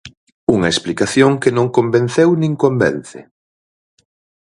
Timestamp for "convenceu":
1.77-2.29